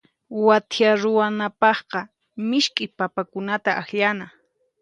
[0.45, 1.99] Wathiya ruwanapaqqa
[2.49, 4.27] misk'i papakunata akllana.